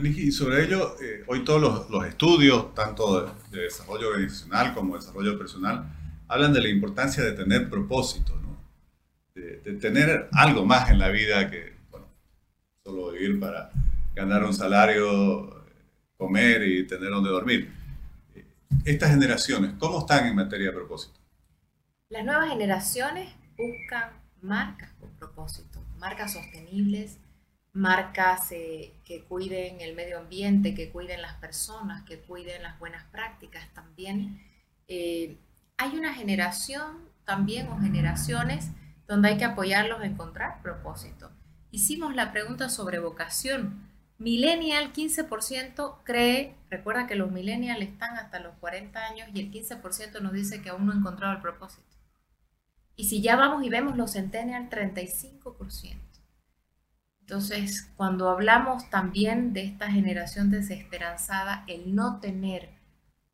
Y 0.02 0.32
sobre 0.32 0.64
ello, 0.64 0.96
eh, 1.02 1.24
hoy 1.28 1.44
todos 1.44 1.88
los, 1.90 2.08
estudios, 2.08 2.74
tanto 2.74 3.34
de, 3.52 3.62
desarrollo 3.62 4.10
organizacional 4.10 4.74
como 4.74 4.94
de 4.94 5.02
desarrollo 5.02 5.38
personal, 5.38 5.86
hablan 6.28 6.52
de 6.52 6.62
la 6.62 6.70
importancia 6.70 7.24
de 7.24 7.34
tener 7.34 7.70
propósito, 7.70 8.34
de, 9.36 9.74
tener 9.80 10.30
algo 10.32 10.66
más 10.66 10.90
en 10.90 10.98
la 10.98 11.10
vida 11.10 11.50
que 11.50 11.74
solo 12.84 13.12
vivir 13.12 13.40
para 13.40 13.70
ganar 14.16 14.44
un 14.44 14.54
salario, 14.54 15.64
comer 16.18 16.68
y 16.68 16.88
tener 16.88 17.12
donde 17.12 17.30
dormir. 17.30 17.72
Estas 18.86 19.12
generaciones, 19.12 19.74
¿cómo 19.78 20.00
están 20.00 20.26
en 20.26 20.36
materia 20.36 20.68
de 20.68 20.74
propósito? 20.74 21.20
Las 22.10 22.26
nuevas 22.26 22.50
generaciones 22.50 23.30
buscan 23.58 24.10
marcas 24.42 24.92
con 25.00 25.12
propósito, 25.12 25.86
marcas 26.00 26.34
sostenibles, 26.34 27.20
marcas 27.74 28.52
eh, 28.52 28.94
que 29.04 29.24
cuiden 29.24 29.82
el 29.82 29.96
medio 29.96 30.20
ambiente, 30.20 30.76
que 30.76 30.92
cuiden 30.92 31.22
las 31.22 31.34
personas, 31.34 32.04
que 32.04 32.20
cuiden 32.20 32.62
las 32.62 32.80
buenas 32.80 33.04
prácticas 33.06 33.68
también. 33.74 34.42
Eh, 34.88 35.38
hay 35.78 35.98
una 35.98 36.14
generación 36.14 37.10
también 37.26 37.68
o 37.68 37.80
generaciones 37.80 38.70
donde 39.08 39.30
hay 39.30 39.38
que 39.38 39.46
apoyarlos 39.46 40.02
a 40.02 40.06
encontrar 40.06 40.62
propósito. 40.62 41.32
Hicimos 41.72 42.16
la 42.16 42.32
pregunta 42.32 42.70
sobre 42.70 43.00
vocación. 43.00 43.90
Millennial 44.20 44.94
15% 44.94 46.04
cree, 46.04 46.56
recuerda 46.70 47.08
que 47.08 47.16
los 47.16 47.32
millennials 47.32 47.82
están 47.82 48.16
hasta 48.18 48.40
los 48.40 48.54
40 48.60 49.04
años 49.04 49.30
y 49.34 49.40
el 49.40 49.52
15% 49.52 50.22
nos 50.22 50.34
dice 50.34 50.62
que 50.62 50.70
aún 50.70 50.86
no 50.86 50.94
ha 50.94 50.96
encontrado 50.96 51.34
el 51.34 51.42
propósito. 51.42 51.84
Y 52.96 53.06
si 53.06 53.22
ya 53.24 53.36
vamos 53.36 53.64
y 53.64 53.70
vemos 53.70 53.98
los 53.98 54.12
centennial, 54.12 54.70
35%. 54.70 56.13
Entonces, 57.24 57.90
cuando 57.96 58.30
hablamos 58.30 58.90
también 58.90 59.54
de 59.54 59.64
esta 59.64 59.90
generación 59.90 60.52
desesperanzada, 60.52 61.64
el 61.68 61.96
no 61.96 62.20
tener 62.20 62.70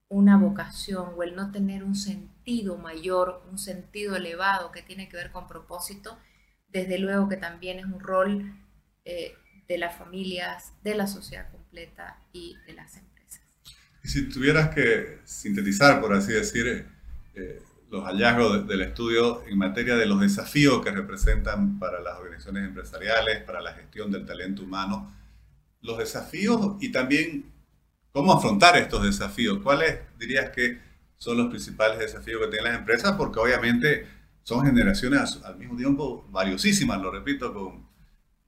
una 0.10 0.38
vocación 0.38 1.13
o 1.17 1.24
el 1.24 1.36
no 1.36 1.51
tener 1.51 1.84
un 1.84 1.96
sentido 1.96 2.77
mayor, 2.77 3.43
un 3.50 3.58
sentido 3.58 4.15
elevado 4.15 4.72
que 4.72 4.84
tiene 4.84 5.10
que 5.10 5.17
ver 5.17 5.31
con 5.31 5.48
propósito, 5.48 6.19
desde 6.67 7.00
luego 7.00 7.29
que 7.29 7.38
también 7.38 7.79
es 7.79 7.86
un 7.86 8.00
rol 8.00 8.53
eh, 9.05 9.34
de 9.67 9.77
las 9.79 9.96
familias, 9.96 10.72
de 10.84 10.93
la 10.93 11.08
sociedad 11.08 11.51
completa 11.51 12.19
y 12.31 12.58
de 12.67 12.74
las 12.74 12.96
empresas. 12.96 13.41
Y 14.03 14.08
si 14.08 14.29
tuvieras 14.29 14.69
que 14.69 15.19
sintetizar, 15.25 16.00
por 16.00 16.13
así 16.13 16.31
decir, 16.31 16.88
eh, 17.34 17.62
los 17.89 18.03
hallazgos 18.05 18.67
del 18.67 18.81
estudio 18.81 19.43
en 19.48 19.58
materia 19.58 19.96
de 19.96 20.05
los 20.05 20.19
desafíos 20.19 20.84
que 20.84 20.91
representan 20.91 21.79
para 21.79 22.00
las 22.01 22.17
organizaciones 22.17 22.65
empresariales, 22.65 23.43
para 23.43 23.62
la 23.62 23.74
gestión 23.74 24.12
del 24.12 24.25
talento 24.25 24.63
humano, 24.63 25.12
los 25.81 25.98
desafíos 25.98 26.75
y 26.79 26.91
también 26.91 27.51
cómo 28.12 28.34
afrontar 28.34 28.77
estos 28.77 29.03
desafíos. 29.03 29.60
¿Cuáles 29.63 30.00
dirías 30.19 30.51
que 30.51 30.79
son 31.17 31.38
los 31.38 31.48
principales 31.48 32.00
desafíos 32.00 32.41
que 32.41 32.48
tienen 32.48 32.72
las 32.72 32.79
empresas? 32.79 33.13
Porque 33.13 33.39
obviamente 33.39 34.08
son 34.43 34.65
generaciones 34.65 35.39
al 35.43 35.58
mismo 35.58 35.75
tiempo 35.75 36.27
valiosísimas, 36.29 37.01
lo 37.01 37.12
repito, 37.12 37.53
con 37.53 37.88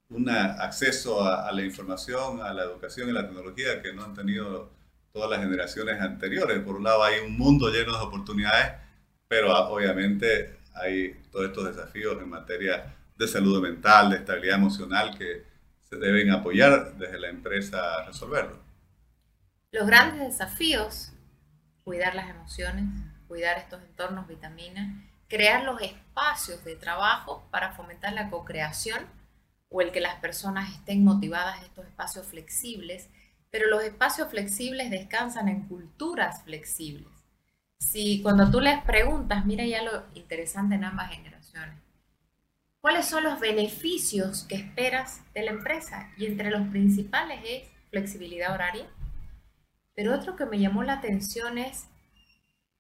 un 0.10 0.30
acceso 0.30 1.24
a, 1.24 1.48
a 1.48 1.52
la 1.52 1.64
información, 1.64 2.42
a 2.42 2.54
la 2.54 2.64
educación 2.64 3.10
y 3.10 3.14
la 3.14 3.26
tecnología 3.26 3.82
que 3.82 3.94
no 3.94 4.04
han 4.04 4.14
tenido 4.14 4.70
todas 5.14 5.30
las 5.32 5.40
generaciones 5.40 6.00
anteriores. 6.00 6.60
Por 6.60 6.76
un 6.76 6.84
lado 6.84 7.04
hay 7.04 7.22
un 7.26 7.38
mundo 7.38 7.70
lleno 7.70 7.98
de 7.98 8.04
oportunidades 8.04 8.74
pero 9.32 9.56
ah, 9.56 9.70
obviamente 9.70 10.58
hay 10.74 11.14
todos 11.32 11.46
estos 11.46 11.74
desafíos 11.74 12.22
en 12.22 12.28
materia 12.28 12.94
de 13.16 13.28
salud 13.30 13.62
mental, 13.62 14.10
de 14.10 14.18
estabilidad 14.18 14.58
emocional 14.58 15.18
que 15.18 15.46
se 15.84 15.96
deben 15.96 16.32
apoyar 16.32 16.98
desde 16.98 17.18
la 17.18 17.30
empresa 17.30 17.96
a 17.96 18.06
resolverlo. 18.08 18.60
Los 19.72 19.88
grandes 19.88 20.20
desafíos, 20.20 21.14
cuidar 21.86 22.14
las 22.14 22.30
emociones, 22.30 22.84
cuidar 23.30 23.58
estos 23.58 23.82
entornos 23.84 24.28
vitamina, 24.28 25.02
crear 25.30 25.64
los 25.64 25.82
espacios 25.82 26.66
de 26.66 26.76
trabajo 26.76 27.48
para 27.52 27.72
fomentar 27.72 28.12
la 28.12 28.30
co-creación 28.30 29.06
o 29.70 29.80
el 29.80 29.94
que 29.94 30.02
las 30.02 30.16
personas 30.16 30.74
estén 30.74 31.06
motivadas 31.06 31.60
en 31.60 31.64
estos 31.68 31.88
espacios 31.88 32.28
flexibles, 32.28 33.08
pero 33.50 33.70
los 33.70 33.82
espacios 33.82 34.28
flexibles 34.30 34.92
descansan 34.92 35.48
en 35.48 35.70
culturas 35.70 36.44
flexibles. 36.44 37.21
Si 37.82 38.22
cuando 38.22 38.50
tú 38.52 38.62
les 38.62 38.80
preguntas, 38.84 39.44
mira 39.46 39.66
ya 39.66 39.82
lo 39.82 40.04
interesante 40.14 40.76
en 40.76 40.84
ambas 40.86 41.12
generaciones, 41.12 41.76
¿cuáles 42.80 43.08
son 43.08 43.24
los 43.24 43.40
beneficios 43.40 44.44
que 44.44 44.56
esperas 44.56 45.22
de 45.34 45.44
la 45.44 45.52
empresa? 45.52 46.12
Y 46.16 46.28
entre 46.28 46.52
los 46.52 46.68
principales 46.68 47.42
es 47.44 47.70
flexibilidad 47.90 48.54
horaria, 48.54 48.86
pero 49.96 50.16
otro 50.16 50.36
que 50.36 50.46
me 50.46 50.60
llamó 50.60 50.84
la 50.84 50.94
atención 50.94 51.58
es 51.58 51.88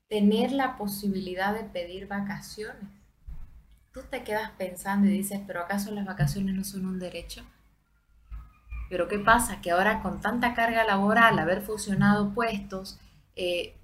tener 0.07 0.51
la 0.51 0.77
posibilidad 0.77 1.53
de 1.53 1.63
pedir 1.63 2.07
vacaciones. 2.07 2.87
Tú 3.91 4.01
te 4.09 4.23
quedas 4.23 4.51
pensando 4.51 5.07
y 5.07 5.11
dices, 5.11 5.41
pero 5.47 5.61
¿acaso 5.61 5.91
las 5.91 6.05
vacaciones 6.05 6.53
no 6.53 6.63
son 6.63 6.85
un 6.85 6.99
derecho? 6.99 7.43
Pero 8.87 9.07
¿qué 9.07 9.17
pasa? 9.17 9.61
Que 9.61 9.71
ahora 9.71 10.03
con 10.03 10.21
tanta 10.21 10.53
carga 10.53 10.85
laboral, 10.85 11.39
haber 11.39 11.63
fusionado 11.63 12.33
puestos, 12.33 12.99
eh, 13.35 13.80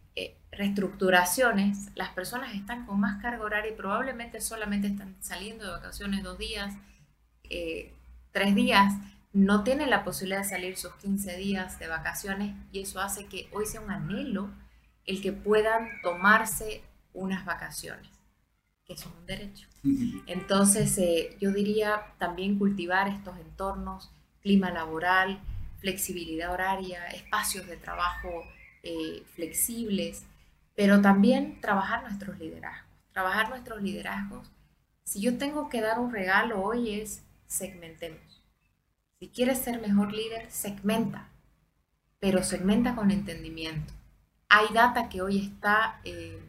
reestructuraciones, 0.57 1.89
las 1.95 2.09
personas 2.09 2.55
están 2.55 2.85
con 2.85 2.99
más 2.99 3.21
carga 3.21 3.43
horaria 3.43 3.71
y 3.71 3.75
probablemente 3.75 4.41
solamente 4.41 4.87
están 4.87 5.15
saliendo 5.19 5.65
de 5.65 5.71
vacaciones 5.71 6.23
dos 6.23 6.37
días, 6.37 6.73
eh, 7.43 7.93
tres 8.31 8.55
días, 8.55 8.93
no 9.33 9.63
tienen 9.63 9.89
la 9.91 10.03
posibilidad 10.03 10.39
de 10.39 10.49
salir 10.49 10.77
sus 10.77 10.93
15 10.95 11.37
días 11.37 11.77
de 11.79 11.87
vacaciones 11.87 12.55
y 12.71 12.79
eso 12.79 12.99
hace 12.99 13.27
que 13.27 13.47
hoy 13.53 13.65
sea 13.67 13.81
un 13.81 13.91
anhelo 13.91 14.49
el 15.05 15.21
que 15.21 15.31
puedan 15.31 15.89
tomarse 16.01 16.81
unas 17.13 17.45
vacaciones, 17.45 18.09
que 18.85 18.93
es 18.93 19.05
un 19.05 19.25
derecho. 19.25 19.67
Entonces, 20.25 20.97
eh, 20.97 21.37
yo 21.39 21.51
diría 21.51 22.13
también 22.17 22.57
cultivar 22.57 23.07
estos 23.07 23.37
entornos, 23.37 24.11
clima 24.41 24.71
laboral, 24.71 25.39
flexibilidad 25.79 26.51
horaria, 26.51 27.05
espacios 27.07 27.67
de 27.67 27.77
trabajo 27.77 28.43
eh, 28.83 29.23
flexibles, 29.35 30.25
pero 30.77 31.01
también 31.01 31.59
trabajar 31.59 32.03
nuestros 32.03 32.39
liderazgos. 32.39 32.87
Trabajar 33.11 33.49
nuestros 33.49 33.81
liderazgos. 33.81 34.49
Si 35.03 35.19
yo 35.19 35.37
tengo 35.37 35.67
que 35.67 35.81
dar 35.81 35.99
un 35.99 36.13
regalo 36.13 36.63
hoy 36.63 37.01
es 37.01 37.25
segmentemos. 37.47 38.41
Si 39.19 39.27
quieres 39.27 39.57
ser 39.57 39.81
mejor 39.81 40.13
líder, 40.13 40.49
segmenta, 40.49 41.27
pero 42.21 42.41
segmenta 42.43 42.95
con 42.95 43.11
entendimiento 43.11 43.97
hay 44.49 44.67
data 44.73 45.09
que 45.09 45.21
hoy 45.21 45.39
está 45.39 45.99
eh, 46.03 46.39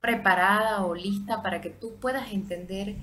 preparada 0.00 0.84
o 0.84 0.94
lista 0.94 1.42
para 1.42 1.60
que 1.60 1.70
tú 1.70 1.96
puedas 2.00 2.32
entender 2.32 2.96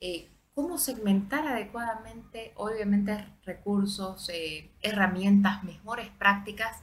eh, 0.00 0.28
cómo 0.54 0.78
segmentar 0.78 1.46
adecuadamente, 1.46 2.52
obviamente, 2.56 3.26
recursos, 3.44 4.28
eh, 4.32 4.70
herramientas, 4.80 5.62
mejores 5.62 6.08
prácticas 6.18 6.78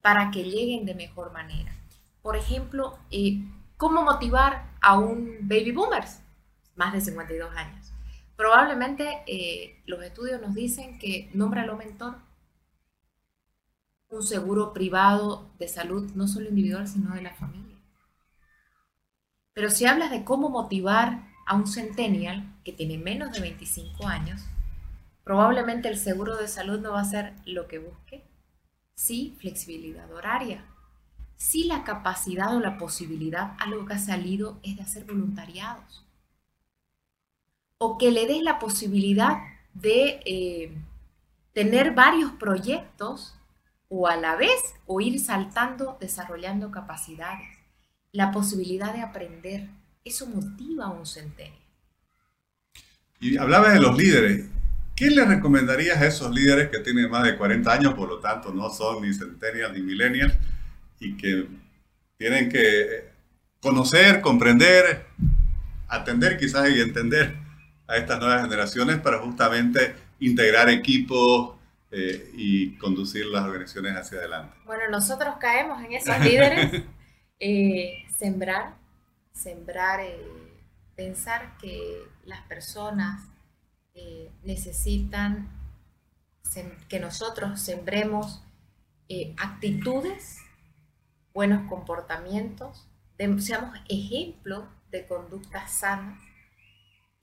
para 0.00 0.30
que 0.30 0.44
lleguen 0.44 0.86
de 0.86 0.94
mejor 0.94 1.32
manera. 1.32 1.74
Por 2.22 2.36
ejemplo, 2.36 2.98
cómo 3.76 4.02
motivar 4.02 4.70
a 4.80 4.98
un 4.98 5.38
baby 5.42 5.72
boomers, 5.72 6.20
más 6.76 6.92
de 6.92 7.00
52 7.00 7.54
años. 7.56 7.92
Probablemente 8.36 9.82
los 9.86 10.02
estudios 10.02 10.40
nos 10.40 10.54
dicen 10.54 10.98
que 10.98 11.30
nómbralo 11.34 11.76
mentor 11.76 12.16
un 14.10 14.22
seguro 14.22 14.72
privado 14.72 15.50
de 15.58 15.68
salud, 15.68 16.10
no 16.14 16.26
solo 16.28 16.48
individual, 16.48 16.88
sino 16.88 17.14
de 17.14 17.20
la 17.20 17.34
familia. 17.34 17.76
Pero 19.52 19.70
si 19.70 19.84
hablas 19.84 20.10
de 20.10 20.24
cómo 20.24 20.48
motivar 20.48 21.28
a 21.46 21.54
un 21.54 21.66
centennial 21.66 22.58
que 22.64 22.72
tiene 22.72 22.96
menos 22.96 23.32
de 23.32 23.40
25 23.40 24.06
años, 24.06 24.40
probablemente 25.24 25.88
el 25.88 25.98
seguro 25.98 26.36
de 26.36 26.48
salud 26.48 26.80
no 26.80 26.92
va 26.92 27.00
a 27.00 27.04
ser 27.04 27.34
lo 27.44 27.68
que 27.68 27.80
busque. 27.80 28.24
Sí, 28.94 29.36
flexibilidad 29.40 30.10
horaria. 30.10 30.64
Sí, 31.38 31.64
la 31.64 31.84
capacidad 31.84 32.54
o 32.54 32.60
la 32.60 32.78
posibilidad, 32.78 33.54
algo 33.60 33.86
que 33.86 33.94
ha 33.94 33.98
salido, 33.98 34.58
es 34.64 34.76
de 34.76 34.82
hacer 34.82 35.04
voluntariados. 35.04 36.04
O 37.78 37.96
que 37.96 38.10
le 38.10 38.26
des 38.26 38.42
la 38.42 38.58
posibilidad 38.58 39.38
de 39.72 40.20
eh, 40.26 40.76
tener 41.52 41.94
varios 41.94 42.32
proyectos 42.32 43.36
o 43.88 44.08
a 44.08 44.16
la 44.16 44.34
vez 44.34 44.58
o 44.86 45.00
ir 45.00 45.20
saltando, 45.20 45.96
desarrollando 46.00 46.72
capacidades. 46.72 47.48
La 48.10 48.32
posibilidad 48.32 48.92
de 48.92 49.02
aprender, 49.02 49.68
eso 50.04 50.26
motiva 50.26 50.86
a 50.86 50.90
un 50.90 51.06
centenio. 51.06 51.60
Y 53.20 53.36
hablabas 53.36 53.74
de 53.74 53.80
los 53.80 53.96
líderes. 53.96 54.46
¿Qué 54.96 55.08
le 55.10 55.24
recomendarías 55.24 55.98
a 55.98 56.06
esos 56.06 56.34
líderes 56.34 56.70
que 56.70 56.80
tienen 56.80 57.08
más 57.08 57.22
de 57.22 57.36
40 57.36 57.72
años, 57.72 57.94
por 57.94 58.08
lo 58.08 58.18
tanto 58.18 58.52
no 58.52 58.68
son 58.70 59.02
ni 59.02 59.14
centennials 59.14 59.72
ni 59.72 59.82
millennials, 59.82 60.34
y 61.00 61.16
que 61.16 61.46
tienen 62.16 62.48
que 62.48 63.08
conocer, 63.60 64.20
comprender, 64.20 65.06
atender 65.88 66.38
quizás 66.38 66.70
y 66.70 66.80
entender 66.80 67.36
a 67.86 67.96
estas 67.96 68.18
nuevas 68.18 68.42
generaciones 68.42 68.98
para 68.98 69.18
justamente 69.18 69.94
integrar 70.20 70.68
equipos, 70.68 71.58
eh, 71.90 72.32
y 72.34 72.76
conducir 72.76 73.24
las 73.26 73.46
organizaciones 73.46 73.96
hacia 73.96 74.18
adelante. 74.18 74.54
Bueno, 74.66 74.90
nosotros 74.90 75.36
caemos 75.40 75.82
en 75.82 75.92
esos 75.92 76.18
líderes. 76.20 76.82
Eh, 77.40 78.04
sembrar, 78.18 78.74
sembrar, 79.30 80.00
eh, 80.00 80.18
pensar 80.96 81.56
que 81.56 82.02
las 82.24 82.40
personas 82.48 83.28
necesitan 84.42 85.48
que 86.88 86.98
nosotros 86.98 87.60
sembremos 87.60 88.42
actitudes, 89.36 90.38
buenos 91.38 91.68
comportamientos, 91.68 92.88
seamos 93.38 93.78
ejemplo 93.88 94.68
de 94.90 95.06
conductas 95.06 95.70
sanas. 95.70 96.20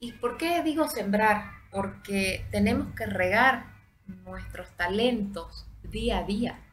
¿Y 0.00 0.12
por 0.12 0.38
qué 0.38 0.62
digo 0.62 0.88
sembrar? 0.88 1.50
Porque 1.70 2.46
tenemos 2.50 2.94
que 2.94 3.04
regar 3.04 3.74
nuestros 4.06 4.70
talentos 4.70 5.66
día 5.82 6.20
a 6.20 6.22
día. 6.22 6.64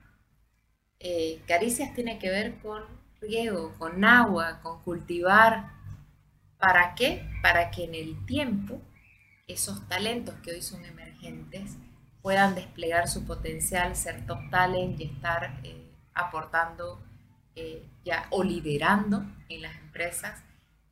Eh, 0.99 1.41
caricias 1.45 1.93
tiene 1.93 2.17
que 2.17 2.29
ver 2.29 2.62
con 2.62 2.82
riego, 3.19 3.75
con 3.77 4.06
agua, 4.06 4.62
con 4.62 4.82
cultivar. 4.82 5.73
¿Para 6.58 6.95
qué? 6.95 7.29
Para 7.41 7.71
que 7.71 7.84
en 7.84 7.95
el 7.95 8.25
tiempo 8.25 8.79
esos 9.47 9.86
talentos 9.89 10.36
que 10.36 10.51
hoy 10.51 10.62
son 10.62 10.86
emergentes 10.86 11.75
puedan 12.21 12.56
desplegar 12.56 13.10
su 13.10 13.25
potencial, 13.25 13.97
ser 13.97 14.25
top 14.25 14.49
talent 14.49 14.97
y 14.97 15.03
estar 15.03 15.60
eh, 15.65 15.91
aportando 16.13 17.03
eh, 17.56 17.88
ya 18.04 18.28
o 18.32 18.44
liderando 18.44 19.26
en 19.50 19.62
las 19.62 19.76
empresas. 19.78 20.44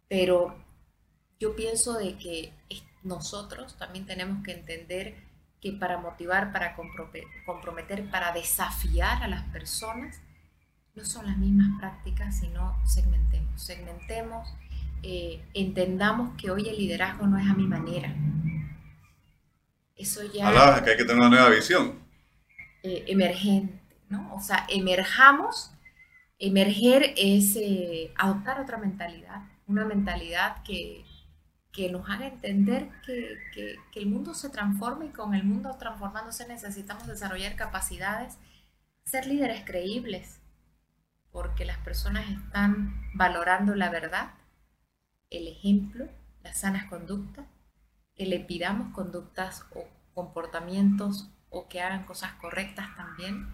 Pero 0.07 0.55
yo 1.39 1.55
pienso 1.55 1.97
de 1.97 2.17
que 2.17 2.53
nosotros 3.03 3.77
también 3.77 4.05
tenemos 4.05 4.43
que 4.43 4.53
entender 4.53 5.15
que 5.61 5.71
para 5.71 5.97
motivar, 5.97 6.51
para 6.51 6.75
comprometer, 6.75 8.09
para 8.09 8.31
desafiar 8.31 9.23
a 9.23 9.27
las 9.27 9.43
personas, 9.49 10.19
no 10.95 11.05
son 11.05 11.25
las 11.27 11.37
mismas 11.37 11.79
prácticas, 11.79 12.39
sino 12.39 12.75
segmentemos. 12.85 13.61
Segmentemos, 13.61 14.47
eh, 15.03 15.41
entendamos 15.53 16.35
que 16.35 16.51
hoy 16.51 16.67
el 16.67 16.77
liderazgo 16.77 17.27
no 17.27 17.37
es 17.37 17.47
a 17.47 17.53
mi 17.53 17.67
manera. 17.67 18.13
Eso 19.95 20.21
ya... 20.31 20.47
Hablabas 20.47 20.81
que 20.81 20.89
hay 20.91 20.97
que 20.97 21.05
tener 21.05 21.19
una 21.19 21.29
nueva 21.29 21.49
visión. 21.49 21.99
Eh, 22.83 23.05
emergente, 23.07 23.79
¿no? 24.09 24.33
O 24.33 24.41
sea, 24.41 24.65
emerjamos. 24.67 25.71
Emerger 26.43 27.13
es 27.17 27.55
eh, 27.55 28.11
adoptar 28.17 28.59
otra 28.59 28.79
mentalidad, 28.79 29.43
una 29.67 29.85
mentalidad 29.85 30.63
que, 30.63 31.05
que 31.71 31.91
nos 31.91 32.09
haga 32.09 32.25
entender 32.25 32.89
que, 33.05 33.77
el 33.93 34.07
mundo 34.07 34.33
se 34.33 34.49
transforma 34.49 35.05
y 35.05 35.09
con 35.09 35.35
el 35.35 35.43
mundo 35.43 35.77
transformándose 35.77 36.47
necesitamos 36.47 37.05
desarrollar 37.05 37.55
capacidades, 37.55 38.39
ser 39.03 39.27
líderes 39.27 39.63
creíbles, 39.65 40.41
porque 41.31 41.63
las 41.63 41.77
personas 41.77 42.27
están 42.27 43.11
valorando 43.13 43.75
la 43.75 43.91
verdad, 43.91 44.31
el 45.29 45.47
ejemplo, 45.47 46.07
las 46.41 46.61
sanas 46.61 46.85
conductas, 46.85 47.45
que 48.15 48.25
le 48.25 48.39
pidamos 48.39 48.95
conductas 48.95 49.63
o 49.75 49.87
comportamientos 50.15 51.29
o 51.49 51.67
que 51.67 51.81
hagan 51.81 52.05
cosas 52.05 52.31
correctas 52.33 52.87
también, 52.95 53.47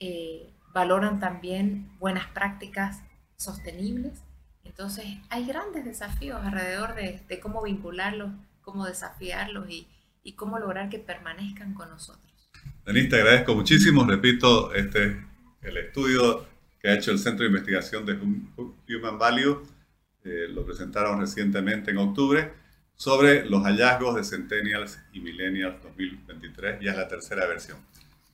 eh, 0.00 0.54
valoran 0.72 1.20
también 1.20 1.90
buenas 1.98 2.26
prácticas 2.28 3.02
sostenibles 3.36 4.22
entonces, 4.70 5.04
hay 5.28 5.46
grandes 5.46 5.84
desafíos 5.84 6.40
alrededor 6.42 6.94
de, 6.94 7.40
cómo 7.40 7.62
vincularlos, 7.62 8.30
cómo 8.60 8.86
desafiarlos 8.86 9.68
y, 9.68 9.86
cómo 10.36 10.58
lograr 10.58 10.88
que 10.88 11.00
permanezcan 11.00 11.74
con 11.74 11.90
nosotros. 11.90 12.32
Denise, 12.86 13.08
te 13.08 13.16
agradezco 13.16 13.54
muchísimo. 13.54 14.04
Repito, 14.04 14.72
este 14.72 15.22
el 15.60 15.76
estudio 15.76 16.46
que 16.80 16.88
ha 16.88 16.94
hecho 16.94 17.10
el 17.10 17.18
Centro 17.18 17.42
de 17.42 17.48
Investigación 17.48 18.06
de 18.06 18.14
Human 18.14 19.18
Value 19.18 19.66
eh, 20.24 20.46
lo 20.48 20.64
presentaron 20.64 21.20
recientemente 21.20 21.90
en 21.90 21.98
octubre, 21.98 22.52
sobre 22.94 23.44
los 23.44 23.64
hallazgos 23.64 24.14
de 24.16 24.24
Centennials 24.24 25.00
y 25.12 25.20
Millennials 25.20 25.82
2023. 25.82 26.80
Ya 26.80 26.92
es 26.92 26.96
la 26.96 27.08
tercera 27.08 27.46
versión. 27.46 27.78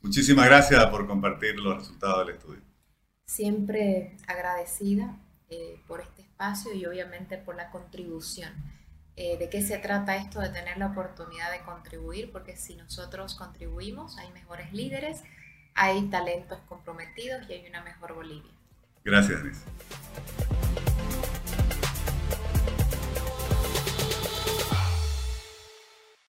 Muchísimas 0.06 0.46
gracias 0.46 0.86
por 0.86 1.08
compartir 1.08 1.58
los 1.58 1.78
resultados 1.78 2.24
del 2.24 2.36
estudio. 2.36 2.60
Siempre 3.26 4.16
agradecida 4.28 5.18
eh, 5.50 5.80
por 5.88 6.00
este 6.00 6.22
espacio 6.22 6.72
y 6.72 6.86
obviamente 6.86 7.38
por 7.38 7.56
la 7.56 7.72
contribución. 7.72 8.52
Eh, 9.16 9.36
¿De 9.36 9.50
qué 9.50 9.62
se 9.62 9.78
trata 9.78 10.14
esto 10.14 10.40
de 10.40 10.50
tener 10.50 10.76
la 10.76 10.86
oportunidad 10.86 11.50
de 11.50 11.58
contribuir? 11.64 12.30
Porque 12.30 12.56
si 12.56 12.76
nosotros 12.76 13.34
contribuimos, 13.34 14.16
hay 14.18 14.30
mejores 14.30 14.72
líderes, 14.72 15.24
hay 15.74 16.02
talentos 16.08 16.60
comprometidos 16.68 17.42
y 17.48 17.54
hay 17.54 17.66
una 17.68 17.82
mejor 17.82 18.14
Bolivia. 18.14 18.52
Gracias, 19.04 19.42
Denise. 19.42 19.64